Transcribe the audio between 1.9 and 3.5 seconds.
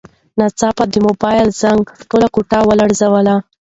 ټوله کوټه ولړزوله.